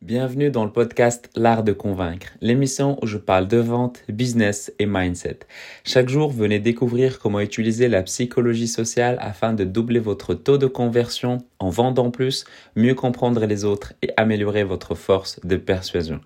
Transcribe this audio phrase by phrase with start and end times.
[0.00, 4.86] Bienvenue dans le podcast L'Art de Convaincre, l'émission où je parle de vente, business et
[4.86, 5.40] mindset.
[5.82, 10.68] Chaque jour, venez découvrir comment utiliser la psychologie sociale afin de doubler votre taux de
[10.68, 12.44] conversion en vendant plus,
[12.76, 16.20] mieux comprendre les autres et améliorer votre force de persuasion.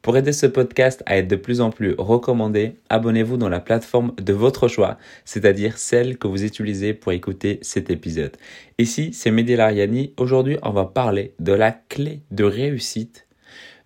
[0.00, 4.14] Pour aider ce podcast à être de plus en plus recommandé, abonnez-vous dans la plateforme
[4.16, 8.36] de votre choix, c'est-à-dire celle que vous utilisez pour écouter cet épisode.
[8.80, 10.14] Ici, c'est Mehdi Lariani.
[10.18, 13.26] Aujourd'hui, on va parler de la clé de réussite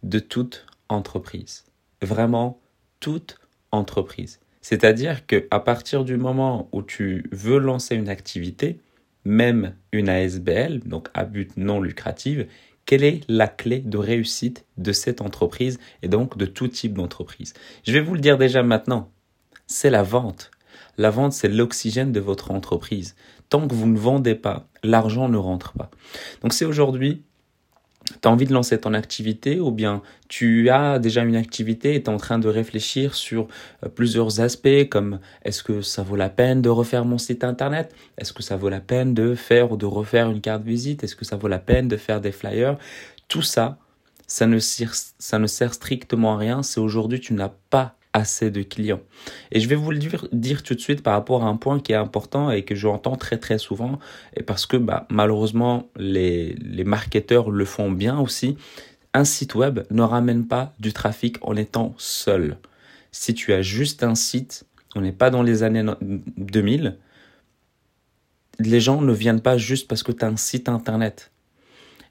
[0.03, 1.65] de toute entreprise.
[2.03, 2.61] Vraiment,
[3.01, 3.39] toute
[3.71, 4.39] entreprise.
[4.61, 8.81] C'est-à-dire que à partir du moment où tu veux lancer une activité,
[9.25, 12.41] même une ASBL, donc à but non lucratif,
[12.85, 17.55] quelle est la clé de réussite de cette entreprise et donc de tout type d'entreprise?
[17.87, 19.11] Je vais vous le dire déjà maintenant,
[19.67, 20.51] c'est la vente.
[20.99, 23.15] La vente, c'est l'oxygène de votre entreprise.
[23.53, 25.91] Tant que vous ne vendez pas, l'argent ne rentre pas.
[26.41, 27.23] Donc c'est aujourd'hui
[28.07, 32.03] tu as envie de lancer ton activité ou bien tu as déjà une activité et
[32.03, 33.49] tu es en train de réfléchir sur
[33.85, 37.95] euh, plusieurs aspects comme est-ce que ça vaut la peine de refaire mon site internet?
[38.17, 41.05] Est-ce que ça vaut la peine de faire ou de refaire une carte visite?
[41.05, 42.79] Est-ce que ça vaut la peine de faire des flyers?
[43.29, 43.77] Tout ça,
[44.27, 46.63] ça ne sert, ça ne sert strictement à rien.
[46.63, 49.01] Si aujourd'hui tu n'as pas assez de clients.
[49.51, 51.93] Et je vais vous le dire, tout de suite par rapport à un point qui
[51.93, 53.99] est important et que j'entends très très souvent,
[54.37, 58.57] et parce que bah, malheureusement les, les marketeurs le font bien aussi,
[59.15, 62.59] un site web ne ramène pas du trafic en étant seul.
[63.11, 66.99] Si tu as juste un site, on n'est pas dans les années 2000,
[68.59, 71.31] les gens ne viennent pas juste parce que tu as un site internet.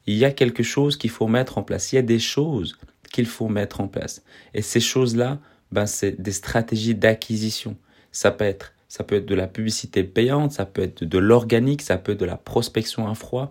[0.07, 1.91] Il y a quelque chose qu'il faut mettre en place.
[1.91, 2.77] Il y a des choses
[3.11, 4.23] qu'il faut mettre en place.
[4.53, 5.39] Et ces choses-là,
[5.71, 7.77] ben c'est des stratégies d'acquisition.
[8.11, 11.81] Ça peut être ça peut être de la publicité payante, ça peut être de l'organique,
[11.81, 13.49] ça peut être de la prospection à froid.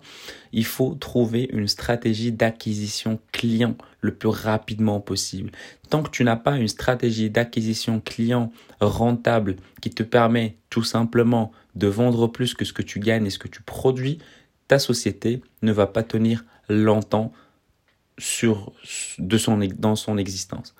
[0.51, 5.49] Il faut trouver une stratégie d'acquisition client le plus rapidement possible.
[5.89, 11.51] Tant que tu n'as pas une stratégie d'acquisition client rentable qui te permet tout simplement
[11.73, 14.19] de vendre plus que ce que tu gagnes et ce que tu produis,
[14.67, 17.33] ta société ne va pas tenir longtemps
[18.19, 18.73] sur,
[19.17, 20.75] de son, dans son existence.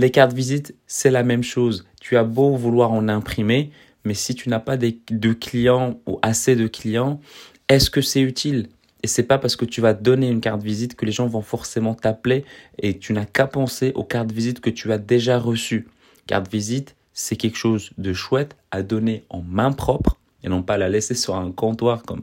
[0.00, 1.86] Les cartes visite, c'est la même chose.
[2.00, 3.70] Tu as beau vouloir en imprimer,
[4.06, 7.20] mais si tu n'as pas de clients ou assez de clients,
[7.68, 8.70] est-ce que c'est utile?
[9.02, 11.42] Et c'est pas parce que tu vas donner une carte visite que les gens vont
[11.42, 12.46] forcément t'appeler
[12.78, 15.86] et tu n'as qu'à penser aux cartes visite que tu as déjà reçues.
[16.26, 20.78] Carte visite, c'est quelque chose de chouette à donner en main propre et non pas
[20.78, 22.22] la laisser sur un comptoir comme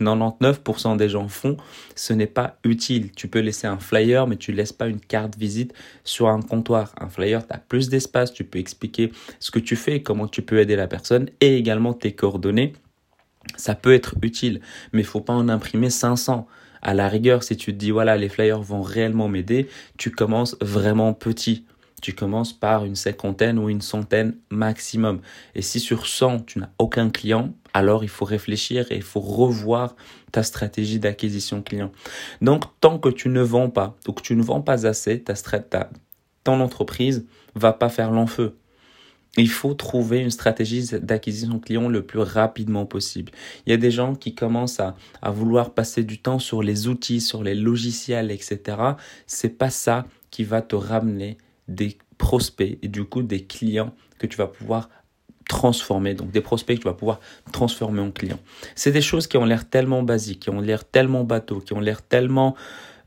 [0.00, 1.56] 99% des gens font,
[1.94, 3.12] ce n'est pas utile.
[3.12, 5.72] Tu peux laisser un flyer, mais tu ne laisses pas une carte visite
[6.04, 6.94] sur un comptoir.
[7.00, 10.42] Un flyer, tu as plus d'espace, tu peux expliquer ce que tu fais, comment tu
[10.42, 12.72] peux aider la personne et également tes coordonnées.
[13.56, 14.60] Ça peut être utile,
[14.92, 16.46] mais il faut pas en imprimer 500.
[16.80, 20.56] À la rigueur, si tu te dis, voilà, les flyers vont réellement m'aider, tu commences
[20.60, 21.64] vraiment petit
[22.02, 25.20] tu commences par une cinquantaine ou une centaine maximum.
[25.54, 29.20] Et si sur 100, tu n'as aucun client, alors il faut réfléchir et il faut
[29.20, 29.96] revoir
[30.32, 31.92] ta stratégie d'acquisition client.
[32.42, 35.34] Donc, tant que tu ne vends pas, ou que tu ne vends pas assez, ta,
[35.34, 35.90] ta
[36.44, 37.24] ton entreprise
[37.54, 38.56] va pas faire l'enfeu.
[39.38, 43.32] Il faut trouver une stratégie d'acquisition client le plus rapidement possible.
[43.64, 46.88] Il y a des gens qui commencent à, à vouloir passer du temps sur les
[46.88, 48.76] outils, sur les logiciels, etc.
[49.26, 54.26] C'est pas ça qui va te ramener des prospects et du coup des clients que
[54.26, 54.88] tu vas pouvoir
[55.48, 57.20] transformer, donc des prospects que tu vas pouvoir
[57.52, 58.38] transformer en clients.
[58.74, 61.80] C'est des choses qui ont l'air tellement basiques, qui ont l'air tellement bateaux, qui ont
[61.80, 62.54] l'air tellement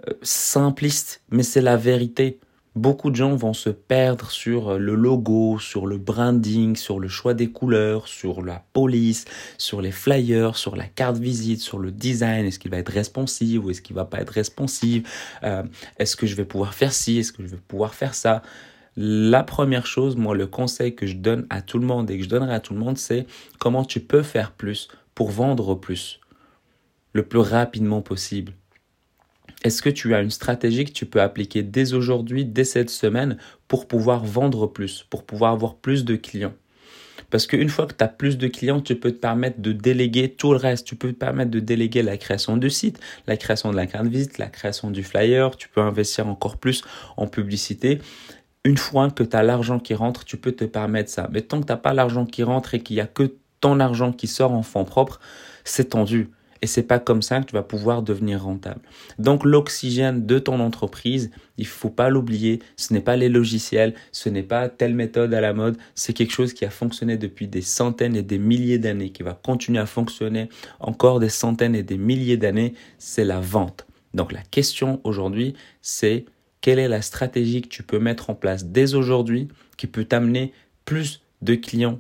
[0.08, 2.40] euh, simplistes, mais c'est la vérité.
[2.76, 7.08] Beaucoup de gens vont se perdre sur euh, le logo, sur le branding, sur le
[7.08, 9.24] choix des couleurs, sur la police,
[9.58, 12.46] sur les flyers, sur la carte visite, sur le design.
[12.46, 15.08] Est-ce qu'il va être responsive ou est-ce qu'il va pas être responsive?
[15.44, 15.64] Euh,
[16.00, 17.18] Est-ce que je vais pouvoir faire ci?
[17.18, 18.42] Est-ce que je vais pouvoir faire ça?
[18.98, 22.24] La première chose, moi, le conseil que je donne à tout le monde et que
[22.24, 23.26] je donnerai à tout le monde, c'est
[23.58, 26.20] comment tu peux faire plus pour vendre plus,
[27.14, 28.54] le plus rapidement possible.
[29.66, 33.38] Est-ce que tu as une stratégie que tu peux appliquer dès aujourd'hui, dès cette semaine,
[33.68, 36.54] pour pouvoir vendre plus, pour pouvoir avoir plus de clients?
[37.32, 40.30] Parce qu'une fois que tu as plus de clients, tu peux te permettre de déléguer
[40.30, 40.86] tout le reste.
[40.86, 44.06] Tu peux te permettre de déléguer la création du site, la création de la carte
[44.06, 45.58] visite, la création du flyer.
[45.58, 46.84] Tu peux investir encore plus
[47.18, 47.98] en publicité.
[48.66, 51.28] Une fois que tu as l'argent qui rentre, tu peux te permettre ça.
[51.32, 53.80] Mais tant que tu n'as pas l'argent qui rentre et qu'il n'y a que ton
[53.80, 55.20] argent qui sort en fonds propres,
[55.64, 56.30] c'est tendu.
[56.62, 58.82] Et c'est pas comme ça que tu vas pouvoir devenir rentable.
[59.20, 62.60] Donc l'oxygène de ton entreprise, il faut pas l'oublier.
[62.78, 65.78] Ce n'est pas les logiciels, ce n'est pas telle méthode à la mode.
[65.96, 69.34] C'est quelque chose qui a fonctionné depuis des centaines et des milliers d'années, qui va
[69.34, 70.50] continuer à fonctionner
[70.80, 72.74] encore des centaines et des milliers d'années.
[72.98, 73.86] C'est la vente.
[74.14, 76.26] Donc la question aujourd'hui, c'est
[76.62, 80.54] quelle est la stratégie que tu peux mettre en place dès aujourd'hui qui peut t'amener
[80.86, 82.00] plus de clients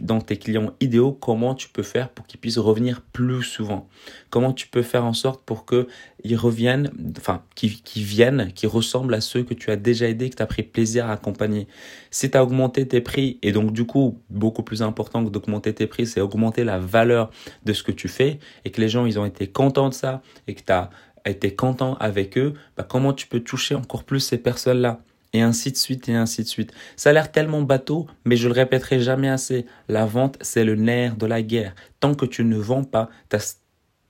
[0.00, 3.88] dans tes clients idéaux, comment tu peux faire pour qu'ils puissent revenir plus souvent?
[4.30, 9.20] Comment tu peux faire en sorte pour qu'ils reviennent, enfin, qu'ils viennent, qu'ils ressemblent à
[9.20, 11.66] ceux que tu as déjà aidés, que tu as pris plaisir à accompagner?
[12.10, 15.74] Si tu as augmenté tes prix, et donc du coup, beaucoup plus important que d'augmenter
[15.74, 17.30] tes prix, c'est augmenter la valeur
[17.64, 20.22] de ce que tu fais, et que les gens, ils ont été contents de ça,
[20.46, 20.90] et que tu as
[21.24, 25.00] été content avec eux, bah, comment tu peux toucher encore plus ces personnes-là?
[25.32, 26.72] Et ainsi de suite, et ainsi de suite.
[26.96, 29.66] Ça a l'air tellement bateau, mais je le répéterai jamais assez.
[29.88, 31.74] La vente, c'est le nerf de la guerre.
[32.00, 33.10] Tant que tu ne vends pas,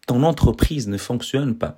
[0.07, 1.77] ton entreprise ne fonctionne pas.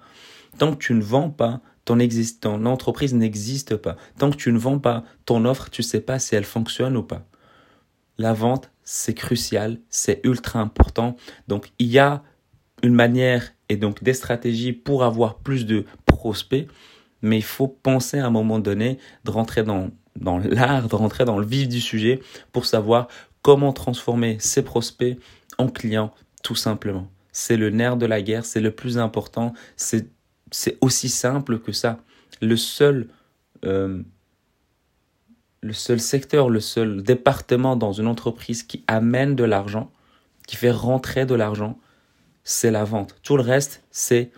[0.58, 1.98] Tant que tu ne vends pas, ton,
[2.40, 3.96] ton entreprise n'existe pas.
[4.18, 7.02] Tant que tu ne vends pas ton offre, tu sais pas si elle fonctionne ou
[7.02, 7.26] pas.
[8.18, 11.16] La vente, c'est crucial, c'est ultra important.
[11.46, 12.22] Donc, il y a
[12.82, 16.66] une manière et donc des stratégies pour avoir plus de prospects
[17.22, 21.24] mais il faut penser à un moment donné de rentrer dans, dans l'art, de rentrer
[21.24, 22.20] dans le vif du sujet
[22.52, 23.08] pour savoir
[23.42, 25.18] comment transformer ses prospects
[25.58, 26.12] en clients,
[26.42, 27.10] tout simplement.
[27.32, 30.08] C'est le nerf de la guerre, c'est le plus important, c'est
[30.80, 31.98] aussi simple que ça.
[32.40, 33.08] Le seul,
[33.64, 34.02] euh,
[35.60, 39.90] le seul secteur, le seul département dans une entreprise qui amène de l'argent,
[40.46, 41.78] qui fait rentrer de l'argent,
[42.44, 43.14] c'est la vente.
[43.22, 44.32] Tout le reste, c'est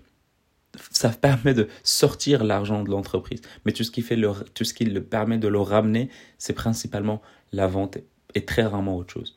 [0.90, 3.40] ça permet de sortir l'argent de l'entreprise.
[3.64, 4.64] Mais tout ce qui fait le, tout
[5.10, 6.08] permet de le ramener,
[6.38, 7.20] c'est principalement
[7.52, 7.98] la vente
[8.34, 9.36] et très rarement autre chose.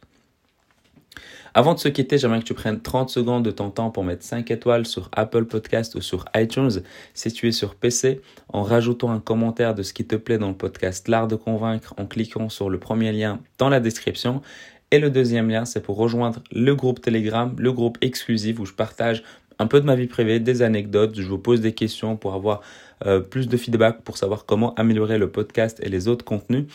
[1.56, 4.24] Avant de se quitter, j'aimerais que tu prennes 30 secondes de ton temps pour mettre
[4.24, 6.82] 5 étoiles sur Apple Podcast ou sur iTunes
[7.14, 10.48] si tu es sur PC en rajoutant un commentaire de ce qui te plaît dans
[10.48, 14.42] le podcast L'art de convaincre en cliquant sur le premier lien dans la description.
[14.90, 18.74] Et le deuxième lien, c'est pour rejoindre le groupe Telegram, le groupe exclusif où je
[18.74, 19.24] partage
[19.60, 22.62] un peu de ma vie privée, des anecdotes, je vous pose des questions pour avoir
[23.06, 26.66] euh, plus de feedback, pour savoir comment améliorer le podcast et les autres contenus.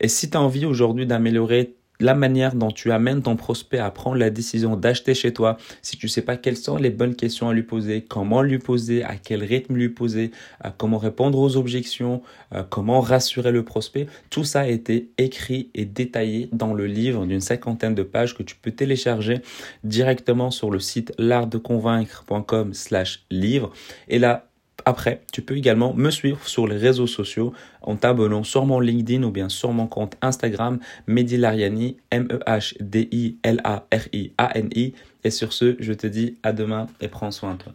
[0.00, 3.90] Et si tu as envie aujourd'hui d'améliorer la manière dont tu amènes ton prospect à
[3.90, 7.14] prendre la décision d'acheter chez toi, si tu ne sais pas quelles sont les bonnes
[7.14, 10.30] questions à lui poser, comment lui poser, à quel rythme lui poser,
[10.76, 12.22] comment répondre aux objections,
[12.70, 17.40] comment rassurer le prospect, tout ça a été écrit et détaillé dans le livre d'une
[17.40, 19.40] cinquantaine de pages que tu peux télécharger
[19.84, 23.72] directement sur le site l'artdeconvaincre.com slash livre.
[24.08, 24.48] Et là,
[24.88, 27.52] après, tu peux également me suivre sur les réseaux sociaux
[27.82, 30.78] en t'abonnant sur mon LinkedIn ou bien sur mon compte Instagram
[31.08, 34.94] Mehdi Lariani, M-E-H-D-I-L-A-R-I-A-N-I.
[35.24, 37.72] Et sur ce, je te dis à demain et prends soin de toi.